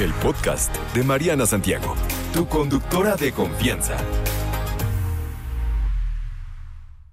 [0.00, 1.94] El podcast de Mariana Santiago,
[2.32, 3.98] tu conductora de confianza.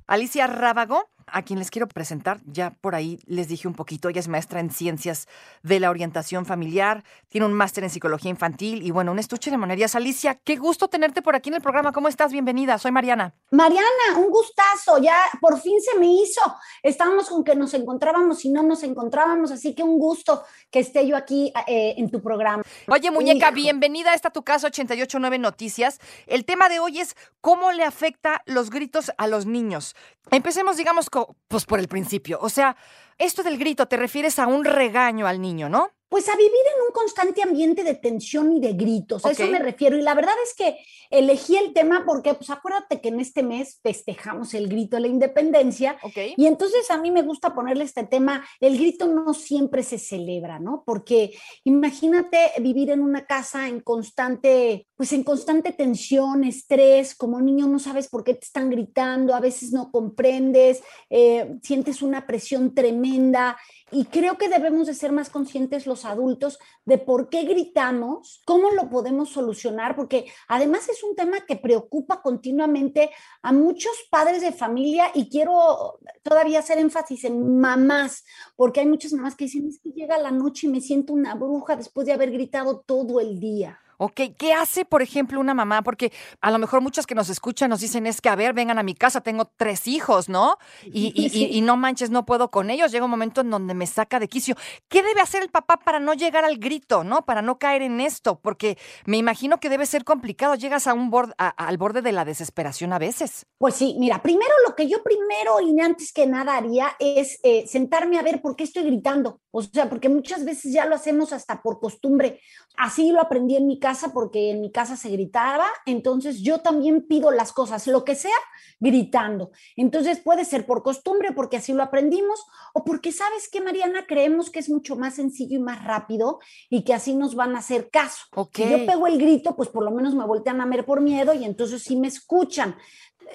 [0.07, 4.19] Alicia Rábago, a quien les quiero presentar, ya por ahí les dije un poquito, ella
[4.19, 5.27] es maestra en ciencias
[5.63, 9.57] de la orientación familiar, tiene un máster en psicología infantil y bueno, un estuche de
[9.57, 9.95] monerías.
[9.95, 11.91] Alicia, qué gusto tenerte por aquí en el programa.
[11.91, 12.31] ¿Cómo estás?
[12.31, 13.33] Bienvenida, soy Mariana.
[13.51, 16.41] Mariana, un gustazo, ya por fin se me hizo.
[16.83, 21.07] Estábamos con que nos encontrábamos y no nos encontrábamos, así que un gusto que esté
[21.07, 22.63] yo aquí eh, en tu programa.
[22.87, 23.55] Oye, muñeca, Hijo.
[23.55, 25.99] bienvenida a esta tu casa 889 Noticias.
[26.25, 29.95] El tema de hoy es cómo le afecta los gritos a los niños.
[30.29, 31.16] Empecemos, digamos, co-
[31.47, 32.39] pues por el principio.
[32.41, 32.75] O sea,
[33.17, 35.91] esto del grito te refieres a un regaño al niño, ¿no?
[36.17, 39.59] Pues a vivir en un constante ambiente de tensión y de gritos, a eso me
[39.59, 39.95] refiero.
[39.95, 40.79] Y la verdad es que
[41.11, 45.09] elegí el tema porque, pues acuérdate que en este mes festejamos el grito de la
[45.09, 45.95] independencia.
[46.01, 46.17] Ok.
[46.35, 50.57] Y entonces a mí me gusta ponerle este tema, el grito no siempre se celebra,
[50.57, 50.81] ¿no?
[50.87, 57.67] Porque imagínate vivir en una casa en constante, pues en constante tensión, estrés, como niño
[57.67, 62.73] no sabes por qué te están gritando, a veces no comprendes, eh, sientes una presión
[62.73, 63.55] tremenda.
[63.89, 68.71] Y creo que debemos de ser más conscientes los adultos de por qué gritamos, cómo
[68.71, 73.09] lo podemos solucionar, porque además es un tema que preocupa continuamente
[73.41, 78.25] a muchos padres de familia y quiero todavía hacer énfasis en mamás,
[78.57, 81.35] porque hay muchas mamás que dicen, es que llega la noche y me siento una
[81.35, 83.79] bruja después de haber gritado todo el día.
[83.99, 85.81] Ok, ¿qué hace, por ejemplo, una mamá?
[85.81, 88.77] Porque a lo mejor muchas que nos escuchan nos dicen, es que, a ver, vengan
[88.77, 90.57] a mi casa, tengo tres hijos, ¿no?
[90.83, 91.49] Y, y- y- Sí.
[91.51, 92.91] y no manches, no puedo con ellos.
[92.91, 94.55] Llega un momento en donde me saca de quicio.
[94.87, 97.25] ¿Qué debe hacer el papá para no llegar al grito, ¿no?
[97.25, 100.53] Para no caer en esto, porque me imagino que debe ser complicado.
[100.53, 103.47] Llegas a un borde, a- al borde de la desesperación a veces.
[103.57, 107.65] Pues sí, mira, primero lo que yo primero y antes que nada haría es eh,
[107.67, 109.41] sentarme a ver por qué estoy gritando.
[109.49, 112.39] O sea, porque muchas veces ya lo hacemos hasta por costumbre.
[112.77, 115.65] Así lo aprendí en mi casa porque en mi casa se gritaba.
[115.85, 118.37] Entonces yo también pido las cosas, lo que sea,
[118.79, 119.51] gritando.
[119.75, 124.49] Entonces puede ser por costumbre, porque así lo aprendimos, o porque sabes que, Mariana, creemos
[124.49, 126.39] que es mucho más sencillo y más rápido
[126.69, 128.25] y que así nos van a hacer caso.
[128.35, 128.57] Ok.
[128.57, 131.33] Si yo pego el grito, pues por lo menos me voltean a ver por miedo
[131.33, 132.75] y entonces sí me escuchan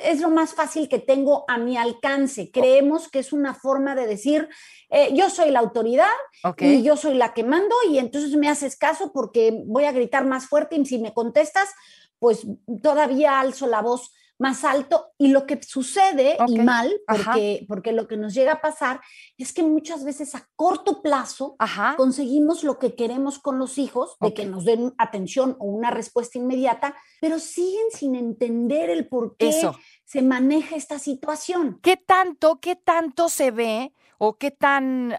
[0.01, 2.51] es lo más fácil que tengo a mi alcance.
[2.51, 4.49] Creemos que es una forma de decir,
[4.91, 6.13] eh, yo soy la autoridad
[6.59, 10.25] y yo soy la que mando y entonces me haces caso porque voy a gritar
[10.25, 11.69] más fuerte y si me contestas,
[12.19, 12.47] pues
[12.83, 18.09] todavía alzo la voz más alto y lo que sucede y mal, porque, porque lo
[18.09, 19.01] que nos llega a pasar
[19.39, 21.95] es que muchas veces a corto plazo Ajá.
[21.97, 26.39] conseguimos lo que queremos con los hijos, de que nos den atención o una respuesta
[26.39, 29.79] inmediata, pero siguen sin entender el por qué Eso.
[30.05, 31.79] se maneja esta situación.
[31.81, 33.93] ¿Qué tanto, qué tanto se ve
[34.25, 35.17] o qué tan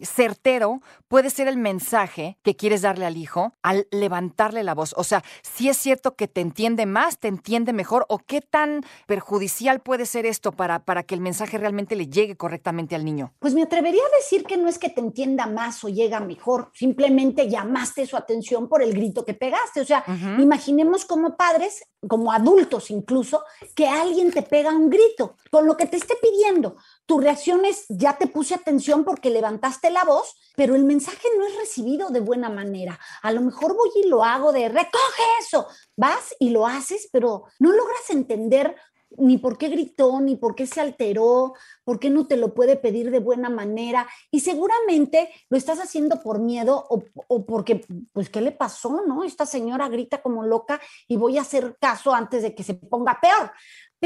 [0.00, 4.94] certero puede ser el mensaje que quieres darle al hijo al levantarle la voz?
[4.96, 8.82] O sea, si es cierto que te entiende más, te entiende mejor, o qué tan
[9.06, 13.32] perjudicial puede ser esto para, para que el mensaje realmente le llegue correctamente al niño.
[13.38, 16.72] Pues me atrevería a decir que no es que te entienda más o llega mejor,
[16.74, 19.80] simplemente llamaste su atención por el grito que pegaste.
[19.80, 20.04] O sea,
[20.38, 23.44] imaginemos como padres, como adultos incluso,
[23.76, 26.74] que alguien te pega un grito con lo que te esté pidiendo.
[27.06, 31.46] Tu reacción es, ya te puse atención porque levantaste la voz, pero el mensaje no
[31.46, 32.98] es recibido de buena manera.
[33.22, 35.66] A lo mejor voy y lo hago de, recoge eso.
[35.96, 38.74] Vas y lo haces, pero no logras entender
[39.18, 42.76] ni por qué gritó, ni por qué se alteró, por qué no te lo puede
[42.76, 44.06] pedir de buena manera.
[44.30, 49.02] Y seguramente lo estás haciendo por miedo o, o porque, pues, ¿qué le pasó?
[49.06, 49.24] ¿No?
[49.24, 53.20] Esta señora grita como loca y voy a hacer caso antes de que se ponga
[53.20, 53.52] peor.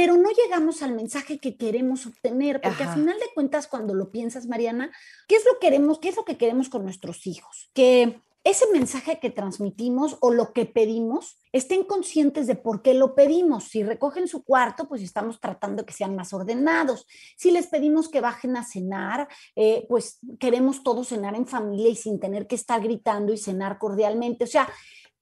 [0.00, 2.92] Pero no llegamos al mensaje que queremos obtener, porque Ajá.
[2.92, 4.90] a final de cuentas, cuando lo piensas, Mariana,
[5.28, 5.98] ¿qué es lo que queremos?
[5.98, 7.70] ¿Qué es lo que queremos con nuestros hijos?
[7.74, 13.14] Que ese mensaje que transmitimos o lo que pedimos, estén conscientes de por qué lo
[13.14, 13.64] pedimos.
[13.64, 17.06] Si recogen su cuarto, pues estamos tratando que sean más ordenados.
[17.36, 21.96] Si les pedimos que bajen a cenar, eh, pues queremos todos cenar en familia y
[21.96, 24.44] sin tener que estar gritando y cenar cordialmente.
[24.44, 24.66] O sea,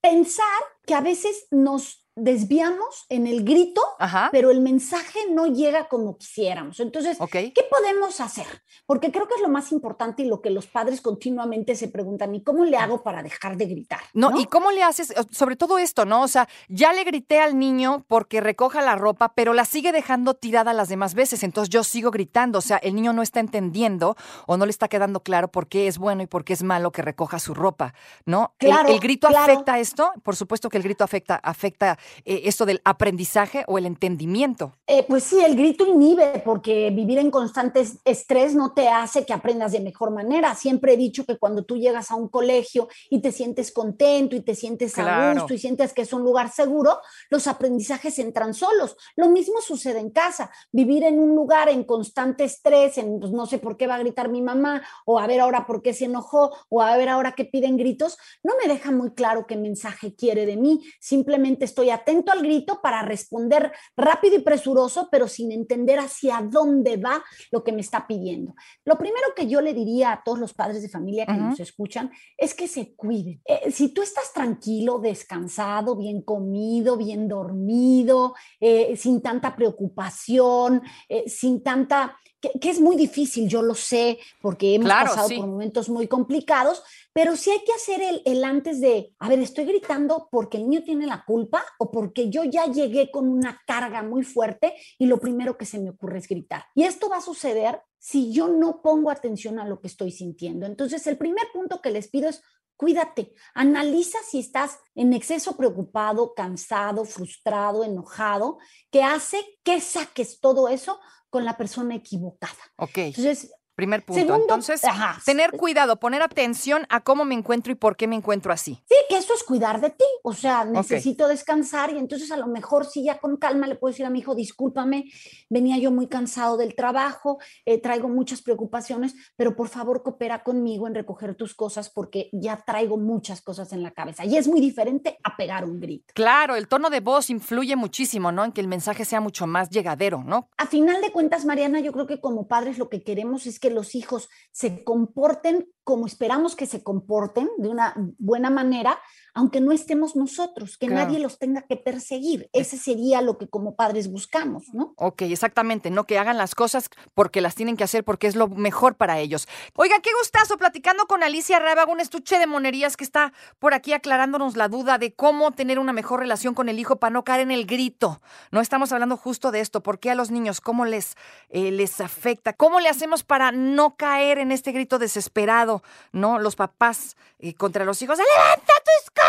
[0.00, 0.44] pensar
[0.86, 4.28] que a veces nos desviamos en el grito, Ajá.
[4.32, 6.80] pero el mensaje no llega como quisiéramos.
[6.80, 7.30] Entonces, Ok.
[7.30, 8.46] ¿qué podemos hacer?
[8.86, 12.34] Porque creo que es lo más importante y lo que los padres continuamente se preguntan,
[12.34, 14.00] ¿y cómo le hago para dejar de gritar?
[14.14, 15.12] No, ¿y cómo le haces?
[15.30, 16.22] Sobre todo esto, ¿no?
[16.22, 20.34] O sea, ya le grité al niño porque recoja la ropa, pero la sigue dejando
[20.34, 21.42] tirada las demás veces.
[21.42, 22.58] Entonces yo sigo gritando.
[22.58, 24.16] O sea, el niño no está entendiendo
[24.46, 26.92] o no le está quedando claro por qué es bueno y por qué es malo
[26.92, 27.94] que recoja su ropa,
[28.26, 28.54] ¿no?
[28.58, 29.52] El- Claro, el, grito claro.
[29.52, 30.12] afecta esto.
[30.22, 34.72] Por supuesto que el grito afecta, afecta eh, esto del aprendizaje o el entendimiento.
[34.86, 39.24] Eh, pues sí, el grito inhibe, porque vivir en constante es- estrés no te hace
[39.26, 40.54] que aprendas de mejor manera.
[40.54, 44.40] Siempre he dicho que cuando tú llegas a un colegio y te sientes contento y
[44.40, 46.98] te sientes a gusto y sientes que es un lugar seguro,
[47.30, 48.96] los aprendizajes entran solos.
[49.16, 50.50] Lo mismo sucede en casa.
[50.72, 53.98] Vivir en un lugar en constante estrés, en pues, no sé por qué va a
[53.98, 57.32] gritar mi mamá, o a ver ahora por qué se enojó, o a ver ahora
[57.32, 60.82] qué piden gritos, no me deja muy claro qué mensaje quiere de mí.
[61.00, 66.96] Simplemente estoy atento al grito para responder rápido y presuroso, pero sin entender hacia dónde
[66.96, 68.54] va lo que me está pidiendo.
[68.84, 72.10] Lo primero que yo le diría a todos los padres de familia que nos escuchan
[72.36, 73.40] es que se cuiden.
[73.44, 81.28] Eh, si tú estás tranquilo, descansado, bien comido, bien dormido, eh, sin tanta preocupación, eh,
[81.28, 85.36] sin tanta que, que es muy difícil, yo lo sé, porque hemos Claro, pasado sí.
[85.36, 86.82] por momentos muy complicados,
[87.12, 90.68] pero sí hay que hacer el, el antes de, a ver, estoy gritando porque el
[90.68, 95.06] niño tiene la culpa o porque yo ya llegué con una carga muy fuerte y
[95.06, 96.64] lo primero que se me ocurre es gritar.
[96.74, 100.66] Y esto va a suceder si yo no pongo atención a lo que estoy sintiendo.
[100.66, 102.42] Entonces, el primer punto que les pido es
[102.78, 108.58] Cuídate, analiza si estás en exceso preocupado, cansado, frustrado, enojado,
[108.92, 112.54] que hace que saques todo eso con la persona equivocada.
[112.76, 112.98] Ok.
[112.98, 114.20] Entonces, Primer punto.
[114.20, 118.16] segundo, Entonces, ajá, tener cuidado, poner atención a cómo me encuentro y por qué me
[118.16, 118.82] encuentro así.
[118.88, 120.04] Sí, que eso es cuidar de ti.
[120.24, 123.92] O sea, necesito descansar y entonces a lo mejor sí ya con calma le puedo
[123.92, 125.04] decir a mi hijo, discúlpame,
[125.48, 130.88] venía yo muy cansado del trabajo, eh, traigo muchas preocupaciones, pero por favor coopera conmigo
[130.88, 134.24] en recoger tus cosas porque ya traigo muchas cosas en la cabeza.
[134.24, 136.14] Y es muy diferente a pegar un grito.
[136.14, 138.44] Claro, el tono de voz influye muchísimo, ¿no?
[138.44, 140.48] En que el mensaje sea mucho más llegadero, ¿no?
[140.56, 143.67] A final de cuentas, Mariana, yo creo que como padres lo que queremos es que
[143.70, 149.00] los hijos se comporten como esperamos que se comporten, de una buena manera,
[149.34, 151.04] aunque no estemos nosotros, que Claro.
[151.06, 152.48] nadie los tenga que perseguir.
[152.52, 154.94] Ese sería lo que como padres buscamos, ¿no?
[154.96, 158.48] Ok, exactamente, no que hagan las cosas porque las tienen que hacer porque es lo
[158.48, 159.48] mejor para ellos.
[159.74, 163.92] Oiga, qué gustazo platicando con Alicia Rábago, un estuche de monerías que está por aquí
[163.92, 167.40] aclarándonos la duda de cómo tener una mejor relación con el hijo para no caer
[167.40, 168.20] en el grito.
[168.50, 171.14] No estamos hablando justo de esto, por qué a los niños, cómo les,
[171.50, 175.82] eh, les afecta, cómo le hacemos para no caer en este grito desesperado,
[176.12, 176.38] ¿no?
[176.38, 179.27] Los papás eh, contra los hijos, ¡levanta cosas!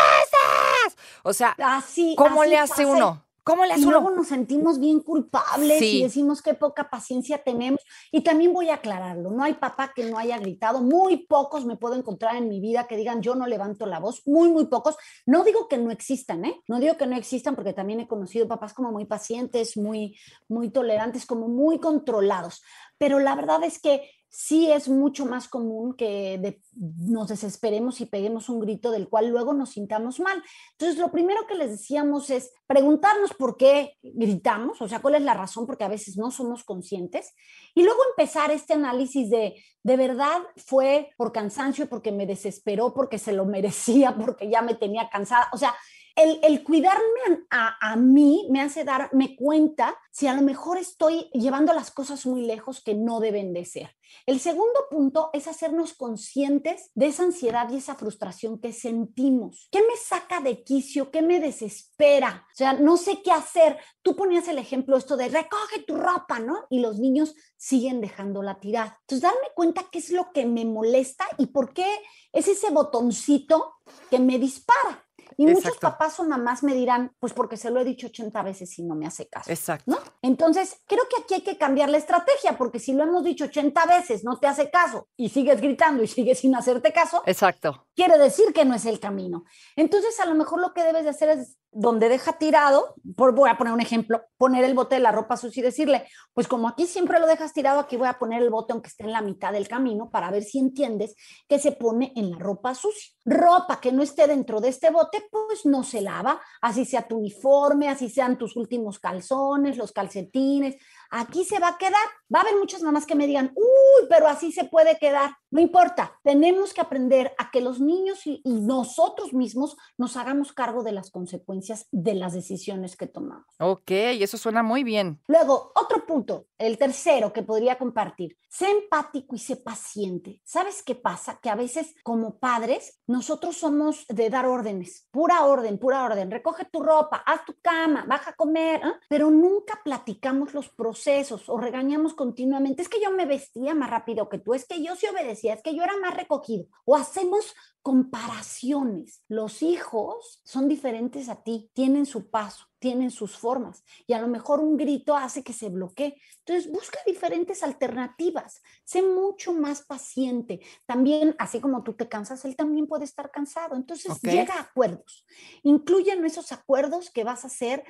[1.24, 2.86] O sea, Así, ¿cómo así le hace pasa.
[2.88, 3.26] uno?
[3.42, 3.92] ¿Cómo le hace Y uno?
[4.00, 5.98] luego nos sentimos bien culpables Sí.
[5.98, 7.80] y decimos qué poca paciencia tenemos.
[8.12, 11.76] Y también voy a aclararlo, no hay papá que no haya gritado, muy pocos me
[11.76, 14.96] puedo encontrar en mi vida que digan yo no levanto la voz, muy, muy pocos.
[15.26, 16.60] No digo que no existan, ¿eh?
[16.68, 20.68] No digo que no existan porque también he conocido papás como muy pacientes, muy, muy
[20.70, 22.62] tolerantes, como muy controlados.
[22.98, 28.48] Pero la verdad es que sí es mucho más común que nos desesperemos y peguemos
[28.48, 30.40] un grito del cual luego nos sintamos mal.
[30.72, 35.22] Entonces, lo primero que les decíamos es preguntarnos por qué gritamos, o sea, cuál es
[35.22, 37.34] la razón, porque a veces no somos conscientes,
[37.74, 43.18] y luego empezar este análisis de, de verdad fue por cansancio, porque me desesperó, porque
[43.18, 45.74] se lo merecía, porque ya me tenía cansada, o sea,
[46.16, 51.72] el, cuidarme a, a mí me hace darme cuenta si a lo mejor estoy llevando
[51.72, 53.96] las cosas muy lejos que no deben de ser.
[54.26, 59.68] El segundo punto es hacernos conscientes de esa ansiedad y esa frustración que sentimos.
[59.70, 61.10] ¿Qué me saca de quicio?
[61.10, 62.46] ¿Qué me desespera?
[62.52, 63.78] O sea, no sé qué hacer.
[64.02, 66.66] Tú ponías el ejemplo esto de recoge tu ropa, ¿no?
[66.70, 68.98] Y los niños siguen dejándola tirada.
[69.02, 71.86] Entonces, darme cuenta qué es lo que me molesta y por qué
[72.32, 73.74] es ese botoncito
[74.10, 75.06] que me dispara.
[75.36, 78.78] Y muchos papás o mamás me dirán, pues porque se lo he dicho 80 veces
[78.78, 79.50] y no me hace caso.
[79.50, 79.90] Exacto.
[79.90, 79.98] ¿no?
[80.22, 83.86] Entonces, creo que aquí hay que cambiar la estrategia, porque si lo hemos dicho 80
[83.86, 87.86] veces, no te hace caso y sigues gritando y sigues sin hacerte caso, Exacto.
[87.94, 89.44] quiere decir que no es el camino.
[89.76, 93.48] Entonces, a lo mejor lo que debes de hacer es, donde deja tirado, por, voy
[93.48, 96.68] a poner un ejemplo, poner el bote de la ropa sucia y decirle, pues como
[96.68, 99.22] aquí siempre lo dejas tirado, aquí voy a poner el bote aunque esté en la
[99.22, 101.14] mitad del camino para ver si entiendes
[101.48, 103.12] que se pone en la ropa sucia.
[103.24, 107.18] Ropa que no esté dentro de este bote, pues no se lava, así sea tu
[107.18, 110.76] uniforme, así sean tus últimos calzones, los calcetines,
[111.10, 111.94] aquí se va a quedar.
[112.34, 115.32] Va a haber muchas mamás que me digan, uy, pero así se puede quedar.
[115.50, 120.52] No importa, tenemos que aprender a que los niños y, y nosotros mismos nos hagamos
[120.52, 123.46] cargo de las consecuencias de las decisiones que tomamos.
[123.58, 125.20] Ok, eso suena muy bien.
[125.26, 130.42] Luego, otro punto, el tercero que podría compartir, sé empático y sé paciente.
[130.44, 131.38] ¿Sabes qué pasa?
[131.40, 136.30] Que a veces como padres, nosotros somos de dar órdenes, pura orden, pura orden.
[136.30, 138.92] Recoge tu ropa, haz tu cama, baja a comer, ¿eh?
[139.08, 142.82] pero nunca platicamos los procesos o regañamos continuamente.
[142.82, 145.62] Es que yo me vestía más rápido que tú, es que yo sí obedecía, es
[145.62, 146.66] que yo era más recogido.
[146.84, 149.22] O hacemos comparaciones.
[149.28, 154.28] Los hijos son diferentes a ti, tienen su paso, tienen sus formas y a lo
[154.28, 156.16] mejor un grito hace que se bloquee.
[156.44, 160.60] Entonces busca diferentes alternativas, sé mucho más paciente.
[160.86, 163.76] También, así como tú te cansas, él también puede estar cansado.
[163.76, 165.24] Entonces llega a acuerdos.
[165.62, 167.84] Incluyen esos acuerdos que vas a hacer.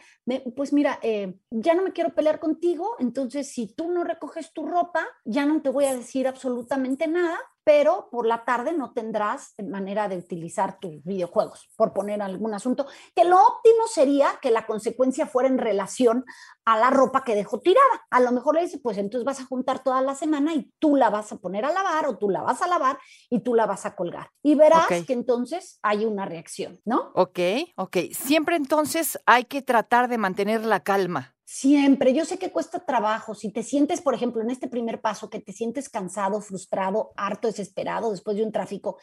[0.55, 4.67] Pues mira, eh, ya no me quiero pelear contigo, entonces si tú no recoges tu
[4.67, 7.39] ropa, ya no te voy a decir absolutamente nada,
[7.73, 12.89] pero por la tarde no tendrás manera de utilizar tus videojuegos, por poner algún asunto,
[13.15, 16.25] que lo óptimo sería que la consecuencia fuera en relación
[16.65, 18.09] a la ropa que dejó tirada.
[18.11, 20.97] A lo mejor le dice, pues entonces vas a juntar toda la semana y tú
[20.97, 22.99] la vas a poner a lavar o tú la vas a lavar
[23.31, 24.31] y tú la vas a colgar.
[24.43, 27.13] Y verás que entonces hay una reacción, ¿no?
[27.15, 27.39] Ok,
[27.77, 27.99] ok.
[28.11, 31.37] Siempre entonces hay que tratar de mantener la calma.
[31.53, 33.35] Siempre, yo sé que cuesta trabajo.
[33.35, 37.49] Si te sientes, por ejemplo, en este primer paso, que te sientes cansado, frustrado, harto,
[37.49, 38.99] desesperado después de un tráfico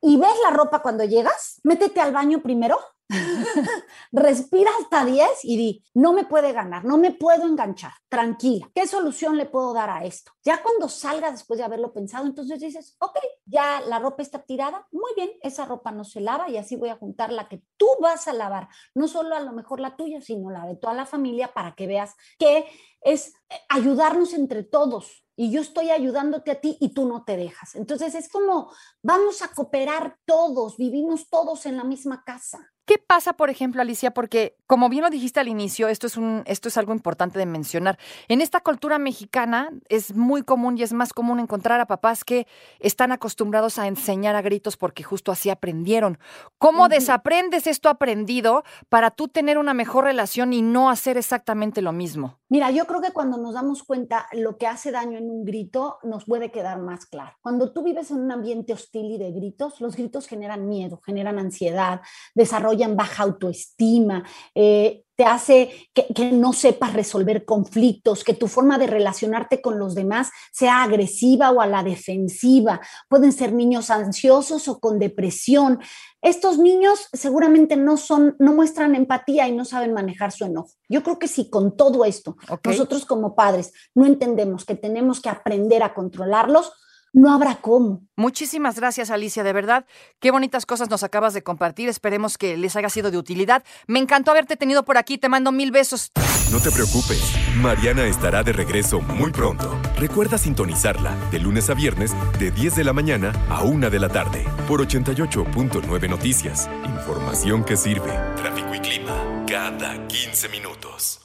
[0.00, 2.78] y ves la ropa cuando llegas, métete al baño primero,
[4.12, 8.70] respira hasta 10 y di, no me puede ganar, no me puedo enganchar, tranquila.
[8.74, 10.32] ¿Qué solución le puedo dar a esto?
[10.44, 14.86] Ya cuando salga después de haberlo pensado, entonces dices, ok, ya la ropa está tirada,
[14.92, 17.86] muy bien, esa ropa no se lava y así voy a juntar la que tú
[18.00, 21.06] vas a lavar, no solo a lo mejor la tuya, sino la de toda la
[21.06, 22.66] familia para que veas que
[23.02, 27.38] es eh, ayudarnos entre todos y yo estoy ayudándote a ti y tú no te
[27.38, 27.74] dejas.
[27.74, 28.70] Entonces es como
[29.02, 32.70] vamos a cooperar todos, vivimos todos en la misma casa.
[32.84, 34.10] ¿Qué pasa, por ejemplo, Alicia?
[34.10, 37.46] Porque, como bien lo dijiste al inicio, esto es, un, esto es algo importante de
[37.46, 37.98] mencionar.
[38.28, 42.46] En esta cultura mexicana es muy común y es más común encontrar a papás que
[42.78, 46.18] están acostumbrados a enseñar a gritos porque justo así aprendieron.
[46.58, 51.92] ¿Cómo desaprendes esto aprendido para tú tener una mejor relación y no hacer exactamente lo
[51.92, 52.39] mismo?
[52.50, 55.98] Mira, yo creo que cuando nos damos cuenta lo que hace daño en un grito,
[56.02, 57.36] nos puede quedar más claro.
[57.42, 61.38] Cuando tú vives en un ambiente hostil y de gritos, los gritos generan miedo, generan
[61.38, 62.00] ansiedad,
[62.34, 68.78] desarrollan baja autoestima, eh, te hace que, que no sepas resolver conflictos, que tu forma
[68.78, 72.80] de relacionarte con los demás sea agresiva o a la defensiva.
[73.06, 75.78] Pueden ser niños ansiosos o con depresión.
[76.22, 80.70] Estos niños seguramente no son, no muestran empatía y no saben manejar su enojo.
[80.88, 85.28] Yo creo que si con todo esto nosotros como padres no entendemos que tenemos que
[85.28, 86.72] aprender a controlarlos,
[87.12, 88.02] no habrá cómo.
[88.16, 89.42] Muchísimas gracias, Alicia.
[89.42, 89.86] De verdad,
[90.20, 91.88] qué bonitas cosas nos acabas de compartir.
[91.88, 93.64] Esperemos que les haya sido de utilidad.
[93.86, 95.18] Me encantó haberte tenido por aquí.
[95.18, 96.10] Te mando mil besos.
[96.52, 97.22] No te preocupes,
[97.56, 99.80] Mariana estará de regreso muy pronto.
[99.96, 104.08] Recuerda sintonizarla de lunes a viernes de 10 de la mañana a 1 de la
[104.08, 106.68] tarde por 88.9 Noticias.
[106.84, 108.10] Información que sirve.
[108.36, 111.20] Tráfico y clima cada 15 minutos.